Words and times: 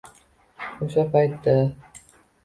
O'sha 0.85 1.03
paytda 1.11 1.53